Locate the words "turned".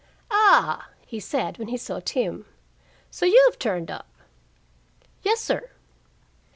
3.59-3.91